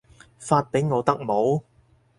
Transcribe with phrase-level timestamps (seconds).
[0.39, 1.61] 發畀我得冇